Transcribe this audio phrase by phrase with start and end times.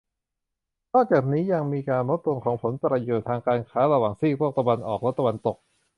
[0.93, 5.57] นอกจากนี้ยังมีการลดลงของผลประโยชน์ทางการค้าระหว่างซีกโลกตะวันออกและตะวันตก